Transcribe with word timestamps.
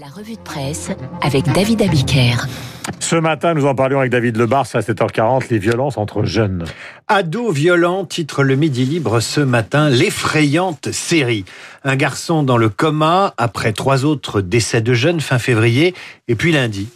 La 0.00 0.06
revue 0.06 0.36
de 0.36 0.40
presse 0.40 0.90
avec 1.20 1.44
David 1.52 1.82
Abiker. 1.82 2.46
Ce 3.00 3.16
matin, 3.16 3.52
nous 3.52 3.66
en 3.66 3.74
parlions 3.74 3.98
avec 3.98 4.10
David 4.10 4.38
Lebars 4.38 4.66
à 4.72 4.80
7h40, 4.80 5.50
les 5.50 5.58
violences 5.58 5.98
entre 5.98 6.24
jeunes. 6.24 6.64
Ado 7.06 7.50
violent, 7.50 8.06
titre 8.06 8.42
le 8.42 8.56
Midi 8.56 8.86
Libre 8.86 9.20
ce 9.20 9.42
matin, 9.42 9.90
l'effrayante 9.90 10.90
série. 10.90 11.44
Un 11.84 11.96
garçon 11.96 12.42
dans 12.42 12.56
le 12.56 12.70
coma 12.70 13.34
après 13.36 13.74
trois 13.74 14.06
autres 14.06 14.40
décès 14.40 14.80
de 14.80 14.94
jeunes 14.94 15.20
fin 15.20 15.38
février 15.38 15.94
et 16.28 16.34
puis 16.34 16.52
lundi, 16.52 16.88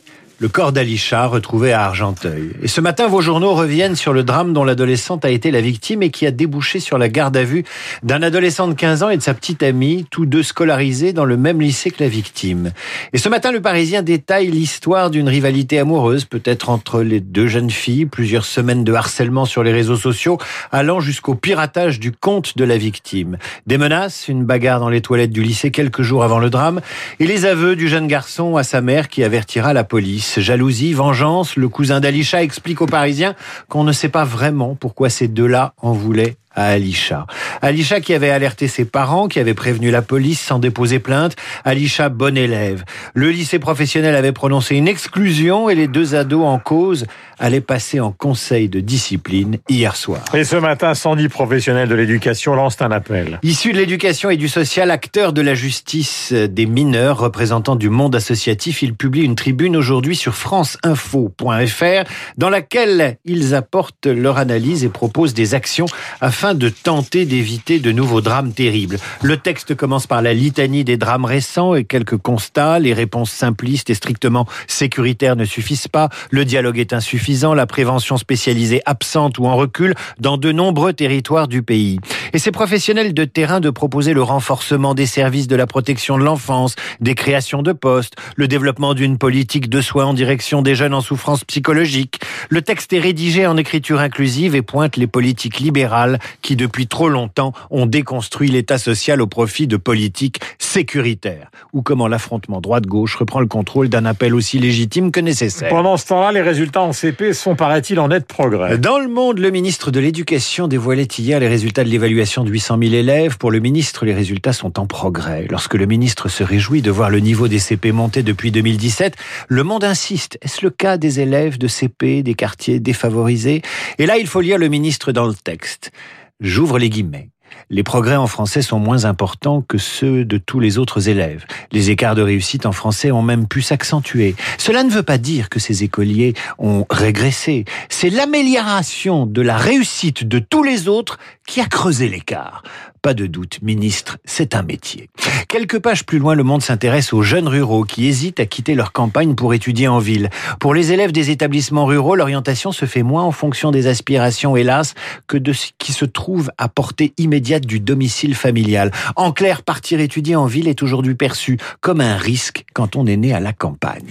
le 0.45 0.50
corps 0.50 0.72
d'Alisha 0.72 1.24
retrouvé 1.24 1.72
à 1.72 1.86
Argenteuil. 1.86 2.50
Et 2.61 2.68
ce 2.68 2.82
matin, 2.82 3.08
vos 3.08 3.22
journaux 3.22 3.54
reviennent 3.54 3.96
sur 3.96 4.12
le 4.12 4.24
drame 4.24 4.52
dont 4.52 4.62
l'adolescente 4.62 5.24
a 5.24 5.30
été 5.30 5.50
la 5.50 5.62
victime 5.62 6.02
et 6.02 6.11
qui 6.11 6.26
a 6.26 6.30
débouché 6.30 6.80
sur 6.80 6.98
la 6.98 7.08
garde 7.08 7.34
à 7.38 7.44
vue 7.44 7.64
d'un 8.02 8.22
adolescent 8.22 8.68
de 8.68 8.75
15 8.75 9.04
ans 9.04 9.08
et 9.08 9.16
de 9.16 9.22
sa 9.22 9.32
petite 9.32 9.62
amie, 9.62 10.04
tous 10.11 10.26
deux 10.26 10.43
scolarisés 10.43 11.14
dans 11.14 11.25
le 11.25 11.38
même 11.38 11.62
lycée 11.62 11.90
que 11.90 12.02
la 12.02 12.11
victime. 12.11 12.72
Et 13.14 13.18
ce 13.18 13.30
matin, 13.30 13.52
le 13.52 13.62
Parisien 13.62 14.02
détaille 14.02 14.50
l'histoire 14.50 15.08
d'une 15.08 15.30
rivalité 15.30 15.79
amoureuse, 15.79 16.26
peut-être 16.26 16.68
entre 16.68 17.00
les 17.00 17.21
deux 17.21 17.46
jeunes 17.46 17.71
filles, 17.71 18.04
plusieurs 18.04 18.44
semaines 18.44 18.85
de 18.85 18.93
harcèlement 18.93 19.46
sur 19.46 19.63
les 19.63 19.72
réseaux 19.72 19.96
sociaux, 19.96 20.36
allant 20.71 21.00
jusqu'au 21.00 21.35
piratage 21.35 21.99
du 21.99 22.13
compte 22.13 22.58
de 22.58 22.64
la 22.64 22.76
victime. 22.76 23.38
Des 23.66 23.79
menaces, 23.79 24.29
une 24.29 24.44
bagarre 24.44 24.80
dans 24.80 24.90
les 24.90 25.00
toilettes 25.00 25.32
du 25.32 25.43
lycée 25.43 25.71
quelques 25.71 26.02
jours 26.02 26.22
avant 26.22 26.38
le 26.38 26.50
drame, 26.50 26.82
et 27.18 27.26
les 27.26 27.46
aveux 27.46 27.76
du 27.76 27.88
jeune 27.88 28.08
garçon 28.08 28.58
à 28.58 28.63
sa 28.63 28.82
mère 28.82 29.08
qui 29.08 29.24
avertira 29.24 29.72
la 29.72 29.85
police 29.85 30.33
jalousie, 30.40 30.93
vengeance. 30.93 31.56
Le 31.56 31.68
cousin 31.68 32.00
d'Alisha 32.00 32.42
explique 32.42 32.80
aux 32.80 32.86
Parisiens 32.86 33.34
qu'on 33.69 33.84
ne 33.84 33.92
sait 33.92 34.08
pas 34.08 34.24
vraiment 34.24 34.74
pourquoi 34.74 35.10
ces 35.10 35.28
deux-là 35.28 35.74
en 35.80 35.92
voulaient 35.92 36.36
à 36.55 36.67
Alisha. 36.67 37.27
Alisha 37.62 38.00
qui 38.00 38.14
avait 38.14 38.31
alerté 38.31 38.69
ses 38.69 38.84
parents, 38.84 39.28
qui 39.28 39.41
avait 39.41 39.55
prévenu 39.55 39.91
la 39.91 40.03
police 40.03 40.41
sans 40.41 40.58
déposer 40.58 40.98
plainte. 40.98 41.36
Alisha, 41.64 42.08
bon 42.08 42.36
élève. 42.36 42.84
Le 43.14 43.30
lycée 43.30 43.58
professionnel 43.58 44.14
avait 44.14 44.33
prononcé 44.33 44.77
une 44.77 44.89
exclusion 44.89 45.69
et 45.69 45.75
les 45.75 45.89
deux 45.89 46.14
ados 46.14 46.44
en 46.44 46.58
cause 46.58 47.06
allaient 47.38 47.60
passer 47.60 48.00
en 48.00 48.12
conseil 48.12 48.69
de 48.69 48.80
discipline 48.80 49.58
hier 49.69 49.97
soir. 49.97 50.22
Et 50.34 50.44
ce 50.44 50.56
matin, 50.56 50.94
110 50.94 51.28
professionnels 51.28 51.88
de 51.88 51.94
l'éducation 51.94 52.55
lancent 52.55 52.80
un 52.80 52.91
appel. 52.91 53.38
Issus 53.42 53.72
de 53.72 53.78
l'éducation 53.78 54.30
et 54.30 54.36
du 54.36 54.48
social, 54.48 54.91
acteurs 54.91 55.32
de 55.32 55.42
la 55.42 55.55
justice 55.55 56.32
des 56.32 56.66
mineurs, 56.66 57.19
représentants 57.19 57.77
du 57.77 57.91
monde 57.91 58.14
associatif, 58.14 58.82
ils 58.82 58.94
publient 58.94 59.25
une 59.25 59.34
tribune 59.34 59.77
aujourd'hui 59.77 60.16
sur 60.16 60.34
franceinfo.fr 60.34 62.08
dans 62.36 62.50
laquelle 62.50 63.16
ils 63.25 63.55
apportent 63.55 64.06
leur 64.06 64.38
analyse 64.38 64.84
et 64.84 64.88
proposent 64.88 65.34
des 65.34 65.55
actions 65.55 65.86
afin 66.20 66.44
de 66.53 66.69
tenter 66.69 67.25
d'éviter 67.25 67.78
de 67.78 67.91
nouveaux 67.91 68.20
drames 68.20 68.53
terribles. 68.53 68.98
Le 69.23 69.39
texte 69.39 69.75
commence 69.75 70.06
par 70.06 70.20
la 70.20 70.34
litanie 70.34 70.84
des 70.84 70.98
drames 70.98 71.25
récents 71.25 71.75
et 71.75 71.84
quelques 71.84 72.19
constats. 72.19 72.78
Les 72.78 72.92
réponses 72.92 73.31
simplistes 73.31 73.89
et 73.89 73.95
strictement 73.95 74.47
sécuritaires 74.67 75.37
ne 75.37 75.47
suffisent 75.47 75.89
pas. 75.89 76.11
Le 76.31 76.45
dialogue 76.45 76.78
est 76.78 76.92
insuffisant. 76.92 77.55
La 77.55 77.67
prévention 77.67 78.19
spécialisée 78.19 78.83
absente 78.84 79.39
ou 79.39 79.47
en 79.47 79.56
recul 79.56 79.95
dans 80.19 80.37
de 80.37 80.53
nombreux 80.53 80.92
territoires 80.92 81.48
du 81.48 81.62
pays. 81.62 81.98
Et 82.34 82.39
ces 82.39 82.50
professionnels 82.50 83.15
de 83.15 83.25
terrain 83.25 83.61
de 83.61 83.70
proposer 83.70 84.12
le 84.12 84.22
renforcement 84.22 84.95
des 84.95 85.06
services 85.06 85.47
de 85.47 85.56
la 85.56 85.67
protection 85.67 86.19
de 86.19 86.25
l'enfance, 86.25 86.75
des 87.00 87.15
créations 87.15 87.62
de 87.62 87.72
postes, 87.72 88.17
le 88.37 88.48
développement 88.48 88.95
d'une 88.95 89.17
politique 89.17 89.70
de 89.70 89.81
soins 89.81 90.06
en 90.06 90.15
direction 90.15 90.61
des 90.61 90.75
jeunes 90.75 90.95
en 90.95 91.00
souffrance 91.00 91.45
psychologique. 91.45 92.20
Le 92.48 92.61
texte 92.61 92.92
est 92.92 92.98
rédigé 92.98 93.47
en 93.47 93.56
écriture 93.56 94.00
inclusive 94.00 94.56
et 94.56 94.62
pointe 94.62 94.97
les 94.97 95.06
politiques 95.06 95.61
libérales 95.61 96.19
qui 96.42 96.56
depuis 96.56 96.86
trop 96.86 97.08
longtemps 97.08 97.52
ont 97.70 97.86
déconstruit 97.86 98.50
l'État 98.50 98.78
social 98.78 99.20
au 99.20 99.27
profit 99.27 99.66
de 99.66 99.77
politiques 99.77 100.41
sécuritaires, 100.58 101.50
ou 101.72 101.82
comment 101.82 102.08
l'affrontement 102.08 102.60
droite-gauche 102.60 103.16
reprend 103.16 103.41
le 103.41 103.46
contrôle 103.46 103.88
d'un 103.88 104.04
appel 104.04 104.34
aussi 104.34 104.58
légitime 104.58 105.10
que 105.10 105.20
nécessaire. 105.20 105.68
Pendant 105.68 105.96
ce 105.96 106.06
temps-là, 106.06 106.32
les 106.32 106.42
résultats 106.42 106.82
en 106.82 106.92
CP 106.92 107.32
sont, 107.32 107.56
paraît-il, 107.56 108.00
en 108.00 108.08
net 108.08 108.26
progrès. 108.26 108.78
Dans 108.78 108.98
le 108.98 109.08
monde, 109.08 109.38
le 109.38 109.50
ministre 109.50 109.91
de 109.91 110.00
l'Éducation 110.00 110.69
dévoilait 110.69 111.09
hier 111.19 111.41
les 111.41 111.48
résultats 111.48 111.84
de 111.84 111.88
l'évaluation 111.88 112.44
de 112.44 112.50
800 112.50 112.78
000 112.82 112.94
élèves. 112.94 113.38
Pour 113.38 113.50
le 113.50 113.60
ministre, 113.60 114.04
les 114.04 114.14
résultats 114.14 114.53
sont 114.53 114.78
en 114.78 114.86
progrès. 114.86 115.47
Lorsque 115.50 115.75
le 115.75 115.86
ministre 115.86 116.28
se 116.28 116.42
réjouit 116.42 116.82
de 116.82 116.91
voir 116.91 117.10
le 117.10 117.20
niveau 117.20 117.48
des 117.48 117.59
CP 117.59 117.92
monter 117.92 118.22
depuis 118.22 118.50
2017, 118.50 119.16
le 119.48 119.62
monde 119.62 119.84
insiste. 119.84 120.38
Est-ce 120.42 120.64
le 120.64 120.70
cas 120.70 120.97
des 120.97 121.20
élèves 121.20 121.59
de 121.59 121.69
CP, 121.69 122.22
des 122.22 122.34
quartiers 122.34 122.80
défavorisés? 122.80 123.62
Et 123.98 124.06
là, 124.06 124.19
il 124.19 124.26
faut 124.26 124.41
lire 124.41 124.59
le 124.59 124.69
ministre 124.69 125.12
dans 125.12 125.26
le 125.26 125.34
texte. 125.34 125.92
J'ouvre 126.41 126.78
les 126.78 126.91
guillemets. 126.91 127.31
Les 127.71 127.84
progrès 127.84 128.17
en 128.17 128.27
français 128.27 128.61
sont 128.61 128.81
moins 128.81 129.05
importants 129.05 129.62
que 129.62 129.78
ceux 129.78 130.25
de 130.25 130.37
tous 130.37 130.59
les 130.59 130.78
autres 130.78 131.09
élèves. 131.09 131.45
Les 131.71 131.91
écarts 131.91 132.17
de 132.17 132.22
réussite 132.22 132.67
en 132.67 132.72
français 132.72 133.12
ont 133.12 133.22
même 133.22 133.47
pu 133.47 133.62
s'accentuer. 133.62 134.34
Cela 134.59 134.83
ne 134.83 134.91
veut 134.91 135.05
pas 135.05 135.19
dire 135.19 135.49
que 135.49 135.61
ces 135.61 135.84
écoliers 135.84 136.34
ont 136.59 136.84
régressé. 136.91 137.65
C'est 137.89 138.11
l'amélioration 138.11 139.27
de 139.27 139.43
la 139.43 139.56
réussite 139.56 140.25
de 140.27 140.41
tous 140.41 140.65
les 140.65 140.89
autres 140.89 141.19
qui 141.47 141.61
a 141.61 141.67
creusé 141.67 142.09
l'écart. 142.09 142.65
Pas 143.04 143.12
de 143.12 143.26
doute, 143.26 143.59
ministre, 143.60 144.16
c'est 144.25 144.54
un 144.54 144.62
métier. 144.62 145.10
Quelques 145.50 145.78
pages 145.78 146.06
plus 146.06 146.19
loin, 146.19 146.34
le 146.34 146.42
monde 146.42 146.62
s'intéresse 146.62 147.12
aux 147.12 147.20
jeunes 147.20 147.48
ruraux 147.48 147.84
qui 147.84 148.06
hésitent 148.06 148.41
à 148.41 148.47
quitter 148.47 148.75
leur 148.75 148.92
campagne 148.92 149.34
pour 149.34 149.53
étudier 149.53 149.88
en 149.88 149.98
ville. 149.98 150.31
Pour 150.59 150.72
les 150.72 150.91
élèves 150.91 151.12
des 151.12 151.28
établissements 151.28 151.84
ruraux, 151.84 152.16
l'orientation 152.16 152.72
se 152.72 152.87
fait 152.87 153.03
moins 153.03 153.22
en 153.22 153.31
fonction 153.31 153.70
des 153.70 153.88
aspirations, 153.88 154.56
hélas, 154.56 154.94
que 155.26 155.37
de 155.37 155.53
ce 155.53 155.66
qui 155.76 155.92
se 155.92 156.06
trouve 156.06 156.50
à 156.56 156.70
portée 156.70 157.12
immédiate 157.19 157.66
du 157.66 157.78
domicile 157.78 158.34
familial. 158.34 158.91
En 159.16 159.32
clair, 159.32 159.65
partir 159.65 160.00
étudier 160.00 160.34
en 160.34 160.47
ville 160.47 160.66
est 160.66 160.82
aujourd'hui 160.82 161.15
perçu 161.15 161.59
comme 161.82 162.00
un 162.00 162.16
risque 162.16 162.65
quand 162.72 162.97
on 162.97 163.04
est 163.04 163.19
né 163.19 163.34
à 163.34 163.41
la 163.41 163.53
campagne. 163.53 164.06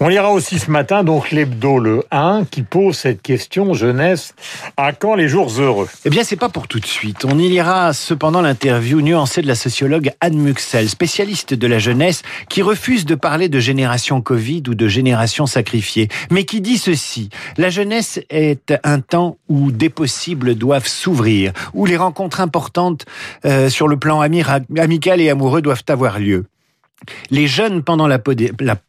On 0.00 0.06
lira 0.06 0.30
aussi 0.30 0.60
ce 0.60 0.70
matin 0.70 1.02
donc 1.02 1.32
l'hebdo 1.32 1.80
le 1.80 2.04
1 2.12 2.44
qui 2.48 2.62
pose 2.62 2.96
cette 2.96 3.20
question 3.20 3.74
jeunesse 3.74 4.32
à 4.76 4.92
quand 4.92 5.16
les 5.16 5.26
jours 5.26 5.50
heureux? 5.58 5.88
Eh 6.04 6.10
bien 6.10 6.22
c'est 6.22 6.36
pas 6.36 6.48
pour 6.48 6.68
tout 6.68 6.78
de 6.78 6.86
suite. 6.86 7.24
On 7.24 7.36
y 7.36 7.48
lira 7.48 7.92
cependant 7.92 8.40
l'interview 8.40 9.00
nuancée 9.00 9.42
de 9.42 9.48
la 9.48 9.56
sociologue 9.56 10.12
Anne 10.20 10.38
Muxel, 10.38 10.88
spécialiste 10.88 11.52
de 11.52 11.66
la 11.66 11.80
jeunesse 11.80 12.22
qui 12.48 12.62
refuse 12.62 13.06
de 13.06 13.16
parler 13.16 13.48
de 13.48 13.58
génération 13.58 14.20
Covid 14.20 14.62
ou 14.68 14.76
de 14.76 14.86
génération 14.86 15.46
sacrifiée, 15.46 16.06
mais 16.30 16.44
qui 16.44 16.60
dit 16.60 16.78
ceci 16.78 17.28
la 17.56 17.68
jeunesse 17.68 18.20
est 18.30 18.74
un 18.84 19.00
temps 19.00 19.36
où 19.48 19.72
des 19.72 19.90
possibles 19.90 20.54
doivent 20.54 20.86
s'ouvrir, 20.86 21.52
où 21.74 21.86
les 21.86 21.96
rencontres 21.96 22.40
importantes 22.40 23.04
euh, 23.44 23.68
sur 23.68 23.88
le 23.88 23.96
plan 23.96 24.20
amical 24.20 25.20
et 25.20 25.28
amoureux 25.28 25.60
doivent 25.60 25.82
avoir 25.88 26.20
lieu. 26.20 26.44
Les 27.30 27.46
jeunes, 27.46 27.82
pendant 27.82 28.06
la, 28.06 28.18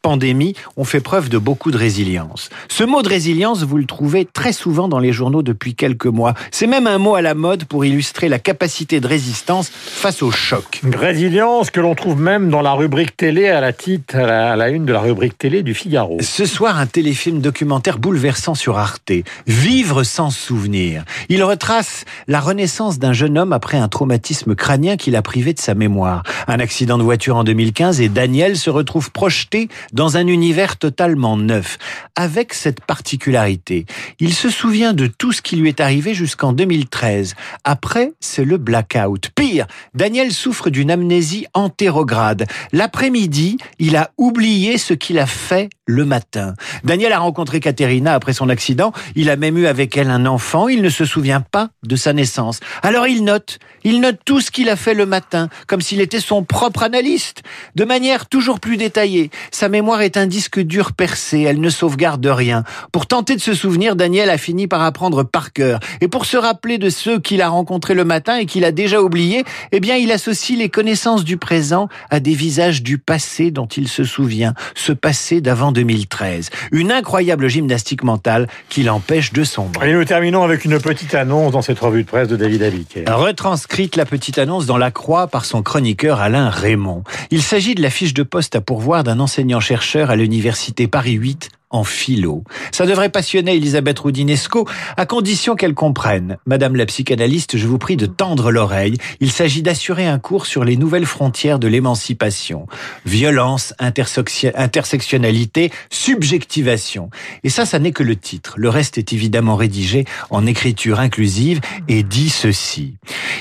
pandémie, 0.02 0.56
ont 0.78 0.84
fait 0.84 1.00
preuve 1.00 1.30
de 1.30 1.38
beaucoup 1.38 1.72
de 1.72 1.78
résilience. 1.78 2.50
Ce 2.68 2.84
mot 2.84 3.02
de 3.02 3.10
résilience, 3.10 3.64
vous 3.64 3.78
le 3.78 3.86
trouvez 3.86 4.26
très 4.26 4.54
souvent 4.54 4.88
dans 4.88 5.00
les 5.00 5.14
journaux 5.14 5.42
depuis 5.42 5.76
quelques 5.76 6.06
mois. 6.06 6.34
C'est 6.52 6.68
même 6.68 6.88
un 6.88 6.98
mot 6.98 7.16
à 7.16 7.22
la 7.22 7.34
mode 7.34 7.66
pour 7.66 7.86
illustrer 7.86 8.30
la 8.30 8.40
capacité 8.40 9.00
de 9.00 9.08
résistance 9.08 9.70
face 9.70 10.22
au 10.22 10.32
choc. 10.32 10.82
Résilience 10.84 11.72
que 11.72 11.80
l'on 11.80 11.96
trouve 11.96 12.20
même 12.20 12.50
dans 12.50 12.62
la 12.62 12.74
rubrique 12.74 13.16
télé 13.16 13.48
à 13.48 13.62
la 13.62 13.74
titre, 13.74 14.16
à 14.16 14.56
la, 14.56 14.70
une 14.70 14.86
de 14.86 14.94
la 14.94 15.02
rubrique 15.02 15.38
télé 15.38 15.64
du 15.64 15.74
Figaro. 15.74 16.18
Ce 16.22 16.46
soir, 16.46 16.78
un 16.78 16.88
téléfilm 16.88 17.40
documentaire 17.40 18.00
bouleversant 18.00 18.56
sur 18.56 18.78
Arte. 18.78 19.12
Vivre 19.48 20.04
sans 20.04 20.30
souvenir. 20.30 21.04
Il 21.30 21.44
retrace 21.44 22.06
la 22.28 22.40
renaissance 22.40 23.00
d'un 23.00 23.14
jeune 23.14 23.38
homme 23.38 23.54
après 23.54 23.78
un 23.78 23.88
traumatisme 23.88 24.56
crânien 24.56 24.98
qui 24.98 25.12
l'a 25.12 25.22
privé 25.22 25.54
de 25.54 25.60
sa 25.60 25.76
mémoire. 25.76 26.24
Un 26.48 26.60
accident 26.60 26.98
de 26.98 27.04
voiture 27.04 27.36
en 27.36 27.44
2015 27.44 27.99
et 28.00 28.10
Daniel 28.10 28.58
se 28.58 28.70
retrouvent 28.70 29.12
projetés 29.12 29.70
dans 29.94 30.18
un 30.18 30.28
univers 30.28 30.78
totalement 30.78 31.38
neuf, 31.38 31.78
avec 32.16 32.54
cette 32.54 32.82
particularité. 32.82 33.86
Il 34.20 34.34
se 34.34 34.50
souvient 34.50 34.94
de 34.94 35.08
tout 35.08 35.32
ce 35.32 35.42
qui 35.42 35.56
lui 35.56 35.70
est 35.70 35.80
arrivé 35.80 36.14
jusqu'en 36.14 36.54
2013. 36.54 37.36
Après, 37.64 38.12
c'est 38.20 38.46
le 38.46 38.58
blackout. 38.58 39.30
Pire, 39.36 39.68
Daniel 39.94 40.32
souffre 40.32 40.70
d'une 40.70 40.92
amnésie 40.92 41.46
antérograde. 41.54 42.46
L'après-midi, 42.72 43.58
il 43.80 43.96
a 43.96 44.12
oublié 44.18 44.78
ce 44.78 44.94
qu'il 44.94 45.20
a 45.20 45.26
fait 45.26 45.70
le 45.86 46.06
matin. 46.06 46.54
Daniel 46.84 47.14
a 47.14 47.20
rencontré 47.20 47.60
Katerina 47.60 48.14
après 48.14 48.34
son 48.34 48.50
accident. 48.50 48.94
Il 49.16 49.30
a 49.30 49.36
même 49.36 49.58
eu 49.58 49.66
avec 49.66 49.98
elle 49.98 50.12
un 50.12 50.26
enfant. 50.26 50.68
Il 50.68 50.82
ne 50.82 50.90
se 50.90 51.04
souvient 51.04 51.42
pas 51.42 51.70
de 51.84 51.96
sa 51.96 52.14
naissance. 52.14 52.60
Alors 52.84 53.08
il 53.08 53.24
note. 53.24 53.58
Il 53.84 54.02
note 54.02 54.20
tout 54.24 54.40
ce 54.40 54.52
qu'il 54.52 54.70
a 54.70 54.76
fait 54.76 54.94
le 54.94 55.06
matin, 55.06 55.50
comme 55.68 55.82
s'il 55.82 56.02
était 56.02 56.20
son 56.20 56.44
propre 56.44 56.84
analyste. 56.84 57.42
Manière 57.90 58.28
toujours 58.28 58.60
plus 58.60 58.78
détaillée. 58.78 59.32
Sa 59.52 59.68
mémoire 59.68 60.02
est 60.02 60.16
un 60.16 60.28
disque 60.28 60.60
dur 60.60 60.94
percé, 60.94 61.42
elle 61.42 61.60
ne 61.60 61.70
sauvegarde 61.70 62.26
rien. 62.26 62.64
Pour 62.92 63.08
tenter 63.08 63.36
de 63.36 63.42
se 63.42 63.56
souvenir, 63.56 63.96
Daniel 63.96 64.30
a 64.30 64.38
fini 64.38 64.68
par 64.68 64.84
apprendre 64.84 65.24
par 65.24 65.54
cœur. 65.54 65.80
Et 66.00 66.08
pour 66.08 66.26
se 66.26 66.38
rappeler 66.38 66.78
de 66.78 66.92
ceux 66.92 67.20
qu'il 67.20 67.42
a 67.42 67.50
rencontrés 67.50 67.96
le 67.96 68.06
matin 68.06 68.38
et 68.38 68.46
qu'il 68.46 68.64
a 68.64 68.72
déjà 68.72 69.02
oubliés, 69.02 69.44
eh 69.72 69.80
bien, 69.80 69.96
il 69.96 70.12
associe 70.12 70.58
les 70.58 70.70
connaissances 70.70 71.24
du 71.24 71.38
présent 71.38 71.90
à 72.12 72.20
des 72.20 72.36
visages 72.36 72.84
du 72.84 73.00
passé 73.00 73.50
dont 73.50 73.66
il 73.66 73.88
se 73.88 74.04
souvient, 74.04 74.54
ce 74.76 74.92
passé 74.92 75.42
d'avant 75.42 75.72
2013. 75.72 76.52
Une 76.72 76.92
incroyable 76.92 77.48
gymnastique 77.48 78.04
mentale 78.04 78.48
qui 78.70 78.84
l'empêche 78.84 79.34
de 79.34 79.44
sombrer. 79.44 79.90
Et 79.90 79.94
nous 79.94 80.06
terminons 80.06 80.44
avec 80.44 80.64
une 80.64 80.80
petite 80.80 81.16
annonce 81.16 81.54
dans 81.54 81.64
cette 81.64 81.80
revue 81.80 82.04
de 82.04 82.08
presse 82.08 82.28
de 82.28 82.36
David 82.36 82.62
Abiquet. 82.62 83.06
Retranscrite 83.08 83.96
la 83.96 84.06
petite 84.06 84.38
annonce 84.38 84.68
dans 84.68 84.78
la 84.78 84.92
croix 84.92 85.26
par 85.26 85.46
son 85.46 85.64
chroniqueur 85.64 86.22
Alain 86.22 86.52
Raymond. 86.52 87.04
Il 87.32 87.42
s'agit 87.42 87.74
de 87.74 87.79
la 87.80 87.90
fiche 87.90 88.14
de 88.14 88.24
poste 88.24 88.56
à 88.56 88.62
pourvoir 88.62 89.04
d'un 89.04 89.20
enseignant-chercheur 89.20 90.10
à 90.10 90.16
l'université 90.16 90.88
Paris 90.88 91.14
8 91.14 91.50
en 91.70 91.84
philo. 91.84 92.44
Ça 92.72 92.86
devrait 92.86 93.10
passionner 93.10 93.56
Elisabeth 93.56 94.00
Roudinesco, 94.00 94.68
à 94.98 95.06
condition 95.06 95.56
qu'elle 95.56 95.76
comprenne. 95.76 96.38
Madame 96.46 96.76
la 96.76 96.86
psychanalyste, 96.86 97.58
je 97.58 97.68
vous 97.68 97.78
prie 97.78 97.98
de 97.98 98.08
tendre 98.08 98.52
l'oreille. 98.52 98.98
Il 99.20 99.32
s'agit 99.32 99.62
d'assurer 99.62 100.08
un 100.08 100.18
cours 100.20 100.46
sur 100.48 100.64
les 100.64 100.78
nouvelles 100.78 101.06
frontières 101.06 101.60
de 101.60 101.68
l'émancipation. 101.68 102.66
Violence, 103.06 103.74
intersectionnalité, 103.80 105.72
subjectivation. 105.92 107.12
Et 107.44 107.50
ça, 107.50 107.66
ça 107.66 107.78
n'est 107.78 107.92
que 107.92 108.04
le 108.04 108.16
titre. 108.16 108.56
Le 108.58 108.70
reste 108.70 108.98
est 108.98 109.14
évidemment 109.14 109.56
rédigé 109.56 110.06
en 110.32 110.48
écriture 110.48 111.00
inclusive 111.00 111.62
et 111.88 112.02
dit 112.02 112.30
ceci. 112.30 112.96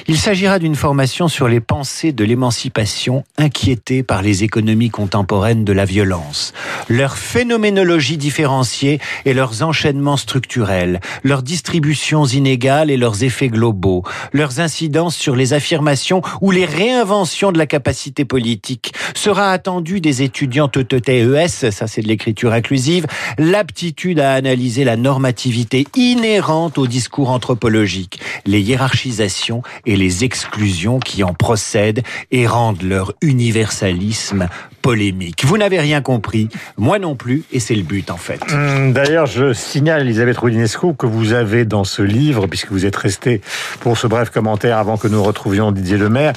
Il 0.06 0.18
s'agira 0.18 0.58
d'une 0.58 0.74
formation 0.74 1.28
sur 1.28 1.48
les 1.48 1.60
pensées 1.60 2.12
de 2.12 2.24
l'émancipation 2.24 3.24
inquiétées 3.38 4.02
par 4.02 4.20
les 4.20 4.44
économies 4.44 4.90
contemporaines 4.90 5.64
de 5.64 5.72
la 5.72 5.84
violence. 5.84 6.52
Leur 6.88 7.16
phénoménologie 7.16 8.17
différenciés 8.18 9.00
et 9.24 9.32
leurs 9.32 9.62
enchaînements 9.62 10.16
structurels, 10.16 11.00
leurs 11.22 11.42
distributions 11.42 12.24
inégales 12.24 12.90
et 12.90 12.96
leurs 12.96 13.24
effets 13.24 13.48
globaux, 13.48 14.02
leurs 14.32 14.60
incidences 14.60 15.16
sur 15.16 15.36
les 15.36 15.52
affirmations 15.52 16.22
ou 16.40 16.50
les 16.50 16.64
réinventions 16.64 17.52
de 17.52 17.58
la 17.58 17.66
capacité 17.66 18.24
politique, 18.24 18.92
sera 19.14 19.52
attendu 19.52 20.00
des 20.00 20.22
étudiants 20.22 20.68
TES, 20.68 21.70
ça 21.70 21.86
c'est 21.86 22.02
de 22.02 22.08
l'écriture 22.08 22.52
inclusive, 22.52 23.06
l'aptitude 23.38 24.20
à 24.20 24.34
analyser 24.34 24.84
la 24.84 24.96
normativité 24.96 25.86
inhérente 25.96 26.78
au 26.78 26.86
discours 26.86 27.30
anthropologique, 27.30 28.20
les 28.46 28.60
hiérarchisations 28.60 29.62
et 29.86 29.96
les 29.96 30.24
exclusions 30.24 30.98
qui 30.98 31.22
en 31.22 31.34
procèdent 31.34 32.02
et 32.30 32.46
rendent 32.46 32.82
leur 32.82 33.12
universalisme 33.22 34.48
polémique. 34.88 35.44
Vous 35.44 35.58
n'avez 35.58 35.78
rien 35.78 36.00
compris, 36.00 36.48
moi 36.78 36.98
non 36.98 37.14
plus, 37.14 37.44
et 37.52 37.60
c'est 37.60 37.74
le 37.74 37.82
but 37.82 38.10
en 38.10 38.16
fait. 38.16 38.40
Hum, 38.50 38.94
d'ailleurs, 38.94 39.26
je 39.26 39.52
signale, 39.52 40.00
Elisabeth 40.00 40.38
Roudinesco, 40.38 40.94
que 40.94 41.04
vous 41.04 41.34
avez 41.34 41.66
dans 41.66 41.84
ce 41.84 42.00
livre, 42.00 42.46
puisque 42.46 42.72
vous 42.72 42.86
êtes 42.86 42.96
resté 42.96 43.42
pour 43.80 43.98
ce 43.98 44.06
bref 44.06 44.30
commentaire 44.30 44.78
avant 44.78 44.96
que 44.96 45.06
nous 45.06 45.22
retrouvions 45.22 45.72
Didier 45.72 45.98
Lemaire, 45.98 46.32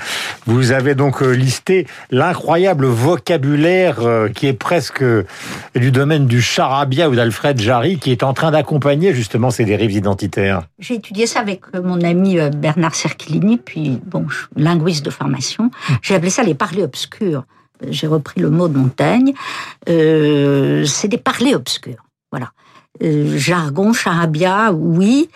vous 0.48 0.74
avez 0.74 0.96
donc 0.96 1.22
euh, 1.22 1.32
listé 1.32 1.88
l'incroyable 2.10 2.88
vocabulaire 2.88 4.02
euh, 4.02 4.28
qui 4.28 4.48
est 4.48 4.60
presque 4.68 5.02
du 5.74 5.92
domaine 5.92 6.26
du 6.26 6.42
charabia 6.42 7.10
ou 7.10 7.16
d'Alfred 7.16 7.58
Jarry, 7.58 8.00
qui 8.00 8.12
est 8.12 8.22
en 8.22 8.34
train 8.34 8.52
d'accompagner 8.52 9.14
justement 9.14 9.50
ces 9.50 9.64
dérives 9.64 9.94
identitaires. 9.94 10.64
J'ai 10.78 10.96
étudié 10.96 11.26
ça 11.26 11.40
avec 11.40 11.62
euh, 11.74 11.82
mon 11.82 12.02
ami 12.02 12.38
Bernard 12.58 12.96
Cerchilini, 12.96 13.56
puis 13.56 14.02
bon, 14.08 14.26
linguiste 14.58 15.06
de 15.06 15.10
formation. 15.10 15.72
J'ai 16.02 16.16
appelé 16.16 16.32
ça 16.32 16.44
les 16.44 16.54
parlers 16.54 16.84
obscurs 16.84 17.46
j'ai 17.90 18.08
repris 18.08 18.42
le 18.42 18.50
mot 18.50 18.68
de 18.68 18.78
Montaigne, 18.78 19.34
euh, 19.90 20.86
c'est 20.86 21.08
des 21.08 21.18
parlers 21.18 21.56
obscurs. 21.56 22.04
Voilà. 22.32 22.52
Euh, 23.02 23.38
jargon, 23.38 23.94
charabia, 23.94 24.74
oui, 24.74 25.30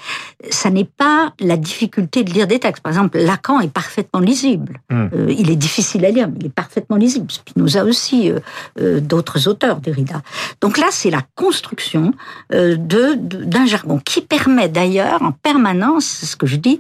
ça 0.50 0.70
n'est 0.70 0.84
pas 0.84 1.34
la 1.40 1.56
difficulté 1.56 2.24
de 2.24 2.32
lire 2.32 2.48
des 2.48 2.60
textes. 2.60 2.84
Par 2.84 2.92
exemple, 2.92 3.18
Lacan 3.18 3.62
est 3.62 3.72
parfaitement 3.72 4.20
lisible. 4.20 4.82
Hmm. 4.92 5.08
Euh, 5.14 5.34
il 5.36 5.50
est 5.50 5.56
difficile 5.56 6.06
à 6.06 6.12
lire, 6.12 6.28
mais 6.28 6.36
il 6.42 6.46
est 6.48 6.54
parfaitement 6.54 6.98
lisible. 6.98 7.32
Spinoza 7.32 7.86
aussi, 7.86 8.32
d'autres 8.78 9.48
auteurs, 9.48 9.78
Derrida. 9.78 10.22
Donc 10.62 10.78
là, 10.78 10.88
c'est 10.92 11.10
la 11.10 11.22
construction 11.36 12.14
de 12.52 13.16
d'un 13.16 13.66
jargon 13.66 14.00
qui 14.04 14.22
permet 14.22 14.68
d'ailleurs 14.68 15.22
en 15.22 15.32
permanence, 15.32 16.06
c'est 16.06 16.26
ce 16.26 16.36
que 16.36 16.46
je 16.46 16.58
dis, 16.58 16.80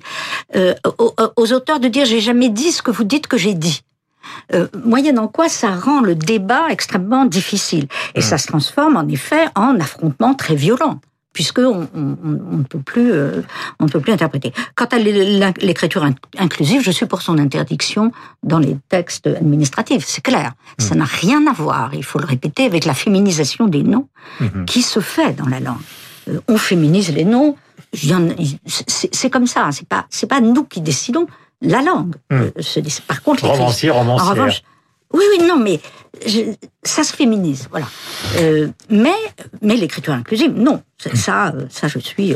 aux, 0.56 1.14
aux 1.36 1.54
auteurs 1.54 1.80
de 1.80 1.88
dire 1.88 2.06
j'ai 2.06 2.20
jamais 2.20 2.50
dit 2.50 2.72
ce 2.72 2.82
que 2.82 2.92
vous 2.92 3.06
dites 3.06 3.28
que 3.28 3.38
j'ai 3.38 3.54
dit. 3.54 3.82
Euh, 4.54 4.68
moyennant 4.86 5.28
quoi 5.28 5.50
ça 5.50 5.72
rend 5.76 6.02
le 6.02 6.16
débat 6.16 6.68
extrêmement 6.70 7.26
difficile. 7.26 7.88
Et 8.16 8.22
ça 8.22 8.38
se 8.38 8.48
transforme 8.48 8.98
en 8.98 9.08
effet 9.08 9.46
en 9.56 9.80
affrontement 9.80 10.34
très 10.34 10.56
violent 10.56 11.00
puisque 11.36 11.60
on, 11.60 11.88
ne 11.94 12.64
peut 12.64 12.80
plus 12.80 13.12
euh, 13.12 13.42
on 13.80 13.86
ne 13.86 13.90
peut 13.90 14.00
plus 14.00 14.14
interpréter. 14.14 14.54
Quant 14.74 14.86
à 14.86 14.98
l'écriture 14.98 16.08
inclusive, 16.40 16.82
je 16.82 16.90
suis 16.90 17.06
pour 17.06 17.22
son 17.22 17.38
interdiction 17.38 18.12
dans 18.42 18.58
les 18.58 18.78
textes 18.88 19.28
administratifs, 19.28 20.06
c'est 20.08 20.24
clair. 20.24 20.54
Ça 20.80 20.96
n'a 20.96 21.04
rien 21.04 21.46
à 21.46 21.52
voir, 21.52 21.94
il 21.94 22.06
faut 22.06 22.20
le 22.20 22.26
répéter, 22.26 22.66
avec 22.66 22.86
la 22.86 22.94
féminisation 22.94 23.68
des 23.68 23.84
noms 23.84 24.08
mhm. 24.40 24.66
qui 24.66 24.82
se 24.82 25.02
fait 25.02 25.34
dans 25.34 25.48
la 25.48 25.60
langue. 25.60 25.76
Euh, 26.30 26.40
on 26.48 26.58
féminise 26.58 27.14
les 27.14 27.26
noms, 27.26 27.58
c'est 27.94 29.30
comme 29.30 29.48
ça, 29.48 29.70
c'est 29.74 29.88
pas 29.88 30.06
c'est 30.10 30.28
pas 30.28 30.40
nous 30.40 30.64
qui 30.64 30.80
décidons, 30.80 31.28
la 31.62 31.82
langue. 31.82 32.16
Hmm. 32.30 32.44
Euh, 32.58 32.82
par 33.08 33.24
contre, 33.24 33.46
romancier, 33.46 33.90
romancière. 33.90 34.28
En 34.28 34.32
revanche, 34.32 34.62
oui, 35.14 35.24
oui, 35.38 35.46
non, 35.48 35.58
mais 35.58 35.80
ça 36.84 37.04
se 37.04 37.14
féminise, 37.14 37.68
voilà. 37.72 37.88
Euh, 38.40 38.70
mais 38.90 39.14
mais 39.62 39.76
l'écriture 39.76 40.14
inclusive, 40.14 40.52
non. 40.52 40.82
Hmm. 41.06 41.16
Ça, 41.16 41.48
euh, 41.48 41.66
ça, 41.70 41.88
je 41.88 42.00
suis 42.00 42.36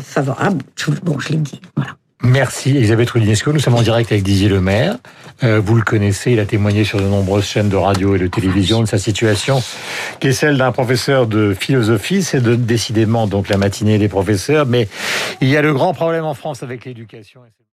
favorable. 0.00 0.62
bon, 1.02 1.18
je 1.18 1.30
l'ai 1.30 1.36
dit, 1.36 1.60
voilà. 1.76 1.96
Merci 2.24 2.70
Elisabeth 2.70 3.10
Rudinesco. 3.10 3.52
Nous 3.52 3.58
sommes 3.58 3.74
en 3.74 3.82
direct 3.82 4.12
avec 4.12 4.22
Didier 4.22 4.48
Lemaire. 4.48 4.98
vous 5.42 5.74
le 5.74 5.82
connaissez, 5.82 6.30
il 6.30 6.38
a 6.38 6.46
témoigné 6.46 6.84
sur 6.84 7.00
de 7.00 7.04
nombreuses 7.04 7.46
chaînes 7.46 7.68
de 7.68 7.74
radio 7.74 8.14
et 8.14 8.18
de 8.20 8.28
télévision 8.28 8.80
de 8.80 8.86
sa 8.86 8.96
situation, 8.96 9.60
qui 10.20 10.28
est 10.28 10.32
celle 10.32 10.56
d'un 10.56 10.70
professeur 10.70 11.26
de 11.26 11.52
philosophie. 11.52 12.22
C'est 12.22 12.40
décidément 12.64 13.26
donc 13.26 13.48
la 13.48 13.56
matinée 13.56 13.98
des 13.98 14.08
professeurs, 14.08 14.66
mais 14.66 14.86
il 15.40 15.48
y 15.48 15.56
a 15.56 15.62
le 15.62 15.74
grand 15.74 15.94
problème 15.94 16.24
en 16.24 16.34
France 16.34 16.62
avec 16.62 16.84
l'éducation. 16.84 17.40